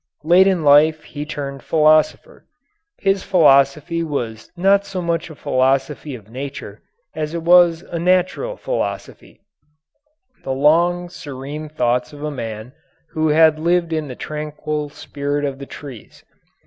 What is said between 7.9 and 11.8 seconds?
natural philosophy the long, serene